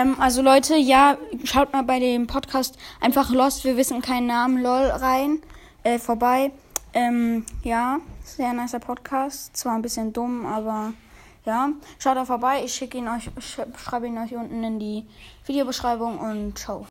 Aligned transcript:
Ähm, 0.00 0.16
also 0.18 0.42
Leute, 0.42 0.76
ja, 0.76 1.18
schaut 1.44 1.72
mal 1.72 1.82
bei 1.82 1.98
dem 1.98 2.26
Podcast 2.26 2.78
einfach 3.00 3.30
Lost, 3.30 3.64
wir 3.64 3.76
wissen 3.76 4.00
keinen 4.00 4.26
Namen, 4.26 4.62
lol, 4.62 4.86
rein, 4.86 5.42
äh, 5.82 5.98
vorbei. 5.98 6.52
Ähm, 6.94 7.44
ja, 7.62 7.98
sehr 8.24 8.52
nicer 8.52 8.80
Podcast. 8.80 9.56
Zwar 9.56 9.74
ein 9.74 9.82
bisschen 9.82 10.12
dumm, 10.12 10.46
aber 10.46 10.92
ja. 11.44 11.70
Schaut 11.98 12.16
da 12.16 12.24
vorbei. 12.24 12.62
Ich 12.64 12.74
schicke 12.74 12.98
ihn 12.98 13.08
euch, 13.08 13.30
schreibe 13.76 14.06
ihn 14.06 14.18
euch 14.18 14.34
unten 14.34 14.62
in 14.64 14.78
die 14.78 15.06
Videobeschreibung 15.46 16.18
und 16.18 16.58
ciao. 16.58 16.78